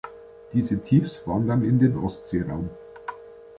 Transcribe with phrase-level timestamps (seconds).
[0.51, 2.71] Diese Tiefs wandern in den Ostseeraum.